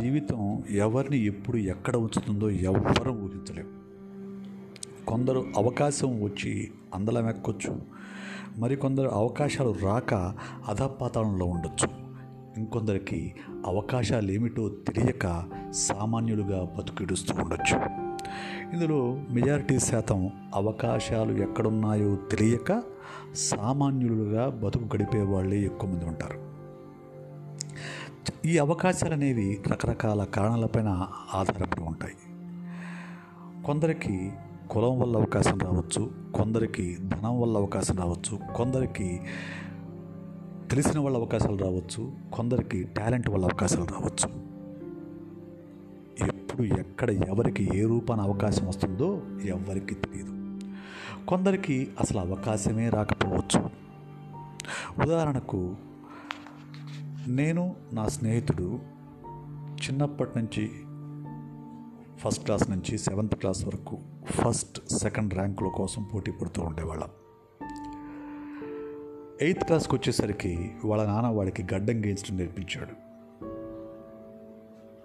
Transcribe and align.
జీవితం 0.00 0.62
ఎవరిని 0.70 1.24
ఎప్పుడు 1.24 1.56
ఎక్కడ 1.56 1.96
ఉంచుతుందో 1.96 2.50
ఎవ్వరూ 2.50 3.12
ఊహించలేం 3.12 3.66
కొందరు 5.08 5.44
అవకాశం 5.56 6.22
వచ్చి 6.22 6.70
అందలం 6.94 7.28
ఎక్కొచ్చు 7.28 7.80
మరికొందరు 8.58 9.08
అవకాశాలు 9.08 9.74
రాక 9.82 10.14
అధపాతాళంలో 10.68 11.46
ఉండొచ్చు. 11.46 11.88
ఇంకొందరికి 12.58 13.34
అవకాశాలు 13.66 14.32
ఏమిటో 14.32 14.68
తెలియక 14.68 15.44
సామాన్యులుగా 15.70 16.74
బతుకిడుస్తూ 16.78 17.34
ఉండొచ్చు. 17.42 17.80
ఇందులో 18.72 19.24
మెజారిటీ 19.30 19.78
శాతం 19.78 20.30
అవకాశాలు 20.54 21.42
ఎక్కడున్నాయో 21.42 22.16
తెలియక 22.16 22.82
సామాన్యులుగా 23.34 24.48
బతుకు 24.48 24.96
గడిపే 24.96 25.22
వాళ్ళే 25.22 25.60
ఎక్కువ 25.60 25.90
మంది 25.90 26.04
ఉంటారు. 26.04 26.49
ఈ 28.46 28.58
అవకాశాలు 28.58 29.12
అనేవి 29.12 29.62
రకరకాల 29.68 30.24
కారణాలపైన 30.24 31.08
ఆధారపడి 31.34 31.82
ఉంటాయి. 31.82 32.14
కొందరికి 33.62 34.32
కులం 34.70 35.00
వల్ల 35.00 35.16
అవకాశం 35.16 35.58
రావచ్చు 35.58 36.10
కొందరికి 36.34 36.98
ధనం 37.00 37.40
వల్ల 37.40 37.56
అవకాశం 37.56 37.96
రావచ్చు 37.96 38.38
కొందరికి 38.56 39.20
తెలిసిన 40.70 41.00
వాళ్ళ 41.00 41.16
అవకాశాలు 41.16 41.56
రావచ్చు 41.56 42.12
కొందరికి 42.32 42.82
టాలెంట్ 42.82 43.30
వల్ల 43.30 43.44
అవకాశాలు 43.44 43.84
రావచ్చు. 43.84 44.50
ఎప్పుడు 46.28 46.62
ఎక్కడ 46.62 47.10
ఎవరికి 47.10 47.68
ఏ 47.74 47.82
రూపాన 47.82 48.20
అవకాశం 48.20 48.66
వస్తుందో 48.66 49.22
ఎవరికి 49.44 49.94
తెలియదు. 49.94 50.58
కొందరికి 51.28 51.88
అసలు 52.00 52.18
అవకాశమే 52.18 52.88
రాకపోవచ్చు. 52.88 53.70
ఉదాహరణకు 55.02 55.76
నేను 57.28 57.76
నా 57.92 58.08
స్నేహితుడు 58.08 58.80
చిన్నప్పటి 59.70 60.30
నుంచి 60.36 60.70
ఫస్ట్ 62.16 62.44
క్లాస్ 62.44 62.70
నుంచి 62.70 62.98
సెవెంత్ 62.98 63.34
క్లాస్ 63.34 63.66
వరకు 63.66 63.98
ఫస్ట్ 64.24 64.88
సెకండ్ 64.98 65.34
ర్యాంకుల 65.34 65.68
కోసం 65.68 66.02
పోటీ 66.14 66.32
పడుతూ 66.32 66.62
ఉండేవాళ్ళం. 66.62 67.08
ఎయిత్ 69.42 69.64
క్లాస్కి 69.64 69.94
వచ్చేసరికి 69.94 70.70
వాళ్ళ 70.84 71.06
నాన్న 71.06 71.28
వాడికి 71.28 71.74
గడ్డం 71.74 72.04
గీయించడం 72.04 72.36
నేర్పించాడు. 72.36 73.10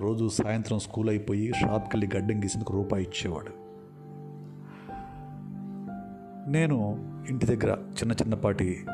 రోజు 0.03 0.27
సాయంత్రం 0.27 0.79
స్కూల్ 0.79 1.09
అయిపోయి 1.09 1.53
షాప్కి 1.53 1.97
వెళ్ళి 1.97 2.17
గడ్డం 2.17 2.43
గీసేందుకు 2.43 2.73
రూపాయి 2.73 3.03
ఇచ్చేవాడు. 3.03 3.65
నేను 6.51 6.97
ఇంటి 7.29 7.45
దగ్గర 7.45 7.77
చిన్న 7.89 8.11
చిన్నపాటి 8.11 8.85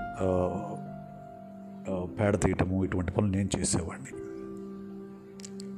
పేడ 2.22 2.36
తీయటము 2.36 2.86
ఇటువంటి 2.86 3.12
పనులు 3.12 3.32
నేను 3.32 3.50
చేసేవాడిని. 3.60 4.10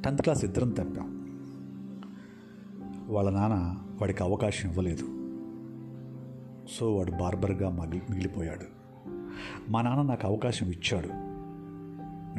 టెన్త్ 0.02 0.22
క్లాస్ 0.22 0.46
ఇద్దరం 0.46 0.70
తప్పాం. 0.70 1.24
వాళ్ళ 3.08 3.30
నాన్న 3.30 3.78
వాడికి 4.02 4.24
అవకాశం 4.24 4.70
ఇవ్వలేదు. 4.70 5.04
సో 6.72 6.96
వాడు 6.96 7.12
బార్బర్గా 7.12 7.70
మగిలి 7.70 8.02
మిగిలిపోయాడు. 8.10 8.66
మా 9.70 9.82
నాన్న 9.82 10.02
నాకు 10.02 10.28
అవకాశం 10.28 10.68
ఇచ్చాడు. 10.68 11.10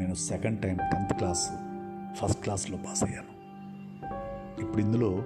నేను 0.01 0.15
second 0.15 0.63
time 0.63 0.77
tenth 0.77 1.13
class 1.13 1.49
first 2.17 2.43
క్లాస్లో 2.43 2.77
పాస్ 2.77 3.05
అయ్యాను. 3.05 3.35
ఇప్పుడు 4.61 4.83
ఇందులో 4.83 5.23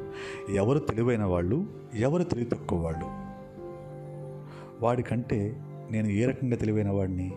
ఎవరు 0.51 0.79
తెలివైన 0.79 1.23
వాళ్ళు 1.23 1.67
ఎవరు 1.95 2.23
తెలివి 2.23 2.51
తక్కువ 2.51 2.85
వాళ్ళు? 2.85 3.07
వాడికంటే 4.85 5.63
నేను 5.91 6.07
ఏ 6.09 6.25
రకంగా 6.27 6.57
తెలివైన 6.57 6.91
వాడిని? 6.91 7.33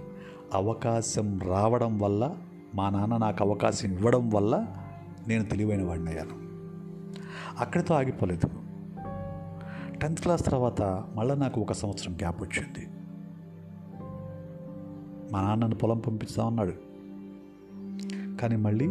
అవకాశం 0.53 1.39
రావడం 1.39 1.99
వల్ల 1.99 2.37
మా 2.75 2.89
నాన్న 2.89 3.17
నాకు 3.17 3.43
అవకాశం 3.43 3.91
ఇవ్వడం 3.91 4.29
వల్ల 4.29 4.67
నేను 5.27 5.45
తెలివైన 5.45 5.83
వాడిని 5.83 6.09
అయ్యాను. 6.09 6.51
అక్కడితో 7.59 7.95
ఆగిపోలేదు. 7.95 8.49
టెన్త్ 9.97 10.21
క్లాస్ 10.21 10.45
తర్వాత 10.45 10.81
మళ్ళీ 11.15 11.35
నాకు 11.35 11.61
ఒక 11.61 11.73
సంవత్సరం 11.73 12.13
గ్యాప్ 12.13 12.41
వచ్చింది. 12.41 12.87
మా 15.33 15.41
నాన్నను 15.41 15.75
పొలం 15.75 15.99
పంపిస్తామన్నాడు. 15.99 16.73
కానీ 18.37 18.55
మళ్ళీ 18.55 18.85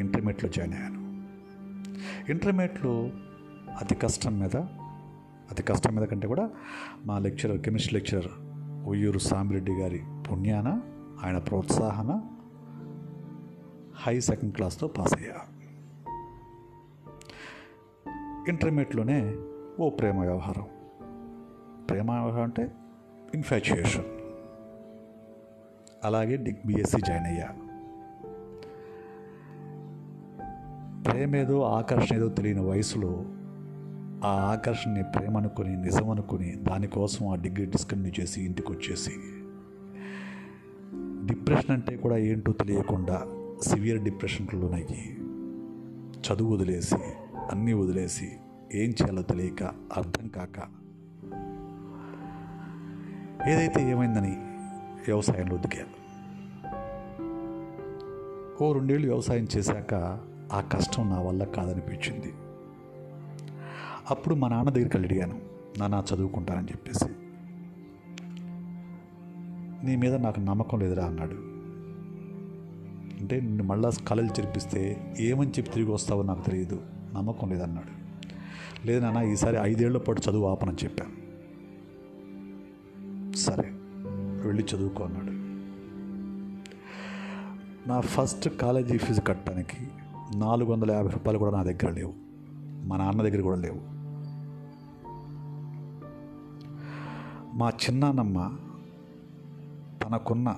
ఇంటర్మీడియట్లో 0.00 0.50
జాయిన్ 0.50 0.74
అయ్యాను. 0.74 1.00
ఇంటర్మీడియట్లో 2.30 3.10
అతి 3.80 3.94
కష్టం 3.94 4.40
మీద 4.40 4.56
అతి 5.50 5.62
కష్టం 5.62 5.94
మీద 5.94 6.04
కంటే 6.04 6.28
కూడా 6.28 6.50
మా 7.04 7.18
lecturer 7.18 7.60
chemistry 7.60 8.00
lecturer 8.00 8.49
Uyyuru 8.86 9.18
Samireddy 9.18 9.72
గారి 9.72 10.02
పుణ్యాన 10.30 10.80
ఆయన 11.24 11.38
ప్రోత్సాహన 11.38 12.22
హై 14.02 14.20
సెకండ్ 14.20 14.54
క్లాస్తో 14.54 14.88
పాస్ 14.88 15.14
అయ్యా. 15.14 15.34
ఇంటర్మీడియట్లోనే 18.48 19.36
ఓ 19.80 19.90
ప్రేమ 19.90 20.20
వ్యవహారం. 20.20 20.66
ప్రేమ 21.90 22.10
వ్యవహారం 22.10 22.44
అంటే 22.44 22.72
ఇన్ఫాచ్యుయేషన్ 23.34 24.04
అలాగే 26.04 26.36
డిగ్ 26.36 26.66
బీఎస్సీ 26.66 27.00
జాయిన్ 27.08 27.26
అయ్యా. 27.26 27.48
ప్రేమ 31.02 31.36
ఏదో 31.36 31.62
ఆకర్షణ 31.62 32.16
ఏదో 32.16 32.28
తెలియని 32.28 32.70
వయసులో 32.70 33.24
ఆ 34.24 34.28
ఆకర్షణని 34.28 35.02
ప్రేమ 35.02 35.36
అనుకుని 35.36 35.76
నిజం 35.76 36.10
అనుకుని 36.10 36.54
దానికోసం 36.54 37.28
ఆ 37.28 37.34
డిగ్రీ 37.34 37.66
డిస్కంటిన్యూ 37.66 38.12
చేసి 38.20 38.42
ఇంటికి 38.42 38.72
వచ్చేసి 38.72 39.10
డిప్రెషన్ 41.26 41.70
అంటే 41.70 41.96
కూడా 41.96 42.16
ఏంటో 42.16 42.52
తెలియకుండా 42.52 43.26
సివియర్ 43.62 44.02
డిప్రెషన్కి 44.02 44.56
లోనయ్యి 44.56 45.16
చదువు 46.20 46.54
వదిలేసి 46.54 46.96
అన్నీ 47.50 47.72
వదిలేసి 47.72 48.32
ఏం 48.74 48.90
చేయాలో 48.90 49.22
తెలియక 49.22 49.62
అర్థం 49.96 50.28
కాక. 50.28 50.58
ఏదైతే 53.48 53.90
ఏమైందని 53.90 54.32
వ్యవసాయంలో 55.06 55.56
దిగాను 55.56 56.00
ఓ 58.64 58.72
రెండేళ్ళు 58.72 59.06
వ్యవసాయం 59.06 59.46
చేశాక 59.56 59.94
ఆ 60.52 60.60
కష్టం 60.60 61.10
నా 61.10 61.20
వల్ల 61.20 61.44
కాదనిపించింది. 61.44 62.32
అప్పుడు 64.10 64.34
మా 64.34 64.48
నాన్న 64.48 64.70
దగ్గరికి 64.70 64.96
వెళ్ళి 64.96 65.20
అడిగాను 65.20 65.40
నాన్న 65.78 66.04
చదువుకుంటానని 66.14 66.68
చెప్పేసి. 66.68 67.04
నీ 69.86 69.96
మీద 69.96 70.14
నాకు 70.14 70.40
నమ్మకం 70.40 70.78
లేదురా 70.78 71.04
అన్నాడు. 71.04 71.34
అంటే 73.20 73.40
నిన్ను 73.40 73.64
మళ్ళా 73.64 73.90
కళలు 74.08 74.26
చెరిపిస్తే 74.26 75.14
ఏమని 75.20 75.50
చెప్పి 75.50 75.70
తిరిగి 75.70 75.90
వస్తావో 75.90 76.22
నాకు 76.22 76.46
తెలియదు 76.46 76.82
నమ్మకం 77.14 77.50
లేదన్నాడు. 77.50 78.00
లేదు 78.86 79.04
నాన్న 79.04 79.32
ఈసారి 79.32 79.56
ఐదేళ్ళ 79.60 79.98
పాటు 79.98 80.30
చదువు 80.30 80.46
ఆపనని 80.46 80.76
చెప్పాను 80.84 81.30
సరే 83.36 83.70
వెళ్ళి 84.46 84.64
చదువుకో 84.76 85.04
అన్నాడు. 85.04 85.40
నా 87.88 88.00
ఫస్ట్ 88.00 88.48
కాలేజీ 88.48 88.98
ఫీజు 88.98 89.20
కట్టడానికి 89.20 89.76
నాలుగు 90.38 90.72
వందల 90.72 90.90
యాభై 90.90 91.08
రూపాయలు 91.08 91.38
కూడా 91.38 91.50
నా 91.50 91.62
దగ్గర 91.62 91.90
లేవు 91.90 92.14
మా 92.86 92.96
నాన్న 92.96 93.22
దగ్గర 93.22 93.40
కూడా 93.40 93.56
లేవు. 93.56 93.99
మా 97.52 97.68
చిన్నానమ్మ 97.68 98.56
తనకున్న 100.02 100.56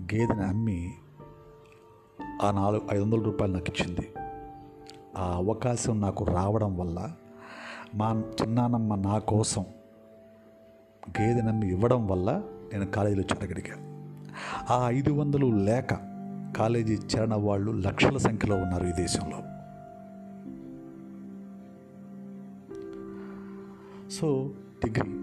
గేదెని 0.00 0.42
అమ్మి 0.42 0.92
ఆ 2.42 2.50
నాలుగు 2.50 2.82
ఐదు 2.92 3.02
వందల 3.02 3.22
రూపాయలు 3.22 3.52
నాకు 3.52 3.66
ఇచ్చింది. 3.68 4.12
ఆ 5.16 5.34
అవకాశం 5.34 6.00
నాకు 6.00 6.24
రావడం 6.24 6.76
వల్ల 6.76 7.12
మా 7.94 8.22
చిన్నానమ్మ 8.42 8.94
నా 8.94 9.18
కోసం 9.18 9.64
గేదెనమ్మి 11.20 11.68
ఇవ్వడం 11.68 12.06
వల్ల 12.06 12.42
నేను 12.72 12.86
కాలేజీలో 12.86 13.22
చేరగలిగాను 13.22 13.88
ఆ 14.72 14.90
ఐదు 14.90 15.10
వందలు 15.10 15.46
లేక 15.46 15.94
కాలేజీ 16.56 16.94
చేరిన 16.94 17.34
వాళ్ళు 17.34 17.72
లక్షల 17.72 18.16
సంఖ్యలో 18.16 18.56
ఉన్నారు 18.56 18.86
ఈ 18.86 18.92
దేశంలో. 18.92 19.42
సో 24.10 24.50
డిగ్రీ 24.84 25.17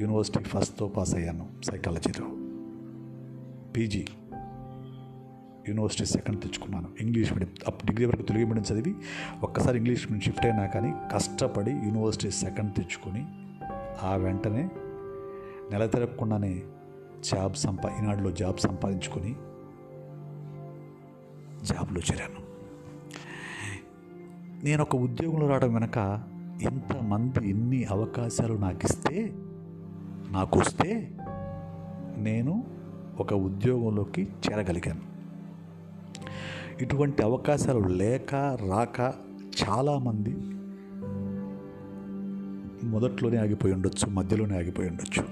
యూనివర్సిటీ 0.00 0.44
ఫస్ట్తో 0.44 0.88
పాస్ 0.88 1.14
అయ్యాను 1.14 1.48
సైకాలజీలో. 1.70 2.26
పీజీ. 3.76 4.06
యూనివర్సిటీ 5.68 6.04
సెకండ్ 6.04 6.42
తెచ్చుకున్నాను. 6.42 6.88
English 7.00 7.32
medium. 7.32 7.52
అప్పుడు 7.66 7.90
డిగ్రీ 7.90 8.04
వరకు 8.04 8.22
తెలుగు 8.22 8.46
మీడియం 8.46 8.64
చదివి 8.72 8.94
ఒక్కసారి 9.42 9.78
ఇంగ్లీష్ 9.78 10.12
మీడియం 10.12 10.20
షిఫ్ట్ 10.20 10.46
అయినా 10.46 10.66
కానీ 10.66 10.94
కష్టపడి 11.14 11.70
యూనివర్సిటీ 11.70 12.30
సెకండ్ 12.30 12.74
తెచ్చుకొని 12.74 13.26
ఆ 14.02 14.16
వెంటనే 14.16 14.70
నెల 15.70 15.86
తిరగకుండానే 15.86 16.62
జాబ్ 17.24 17.54
సంపా 17.54 17.96
ఈనాడులో 18.02 18.30
జాబ్ 18.30 18.58
సంపాదించుకొని 18.58 19.34
జాబ్లో 21.66 22.00
చేరాను. 22.12 22.42
నేను 24.64 24.82
ఒక 24.82 24.96
ఉద్యోగంలో 24.96 25.48
రావడం 25.48 25.74
వెనక 25.74 25.98
ఇంతమంది 26.62 27.50
ఎన్ని 27.50 27.84
అవకాశాలు 27.84 28.54
నాకు 28.54 28.80
ఇస్తే 28.84 29.32
నాకు 30.32 30.60
వస్తే 30.60 31.18
నేను 32.16 32.64
ఒక 33.20 33.34
ఉద్యోగంలోకి 33.34 34.22
చేరగలిగాను. 34.22 35.00
ఇటువంటి 36.82 37.22
అవకాశాలు 37.22 37.78
లేక 37.78 38.34
రాక 38.68 39.14
చాలామంది 39.64 40.36
మొదట్లోనే 42.86 43.36
ఆగిపోయి 43.36 43.74
ఉండొచ్చు 43.74 44.10
మధ్యలోనే 44.10 44.56
ఆగిపోయి 44.56 44.90
ఉండొచ్చు. 44.90 45.22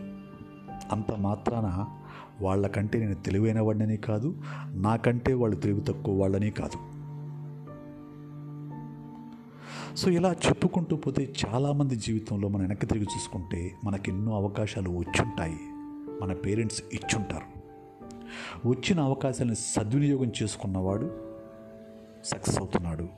అంత 0.93 1.13
మాత్రాన 1.13 1.87
వాళ్ళకంటే 2.45 2.99
నేను 2.99 3.15
తెలివైన 3.15 3.61
వాడిని 3.61 3.97
కాదు 3.97 4.43
నాకంటే 4.69 5.35
వాళ్ళు 5.35 5.57
తెలివి 5.57 5.81
తక్కువ 5.81 6.21
వాళ్ళని 6.21 6.51
కాదు. 6.51 7.00
సో 10.01 10.11
ఇలా 10.11 10.33
చెప్పుకుంటూ 10.33 10.97
పోతే 10.97 11.35
చాలామంది 11.47 11.97
జీవితంలో 11.97 12.49
మనం 12.49 12.63
వెనక్కి 12.63 12.87
తిరిగి 12.87 13.05
చూసుకుంటే 13.05 13.75
మనకి 13.85 14.11
ఎన్నో 14.11 14.35
అవకాశాలు 14.35 14.91
వచ్చుంటాయి. 14.91 15.57
మన 16.23 16.33
పేరెంట్స్ 16.33 16.83
ఇచ్చుంటారు. 16.93 17.61
వచ్చిన 18.69 19.01
అవకాశాలను 19.01 19.55
సద్వినియోగం 19.55 20.33
చేసుకున్నవాడు 20.43 21.11
సక్సెస్ 22.25 22.59
అవుతున్నాడు. 22.59 23.09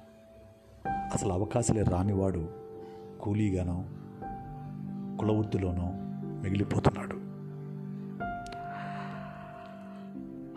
అసలు 0.89 1.33
అవకాశాలే 1.33 1.83
రానివాడు 1.83 2.49
కూలీగానో 3.21 3.85
కులవృత్తిలోనో 5.21 5.93
మిగిలిపోతున్నాడు. 6.43 7.17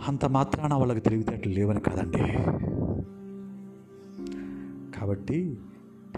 అంత 0.10 0.26
మాత్రాన 0.26 0.74
వాళ్ళకి 0.74 1.00
తెలివితేటలు 1.00 1.54
లేవని 1.54 1.80
కాదండి. 1.80 2.18
కాబట్టి 5.00 5.58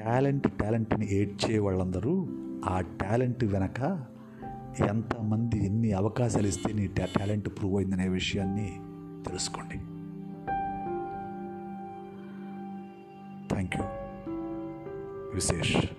టాలెంట్ 0.05 0.59
టాలెంట్ని 0.59 1.13
ఏడ్చే 1.13 1.59
వాళ్ళందరూ 1.59 2.27
ఆ 2.65 2.81
టాలెంట్ 2.81 3.43
వెనక 3.43 4.05
ఎంతమంది 4.89 5.65
ఎన్ని 5.65 5.91
అవకాశాలు 5.91 6.47
ఇస్తే 6.47 6.73
నీ 6.73 6.87
టా- 6.87 7.19
టాలెంట్ 7.19 7.49
ప్రూవ్ 7.49 7.75
అయిందనే 7.75 8.07
విషయాన్ని 8.07 8.79
తెలుసుకోండి. 9.27 9.75
Thank 13.49 13.77
you 13.77 13.83
Vishesh. 15.33 15.96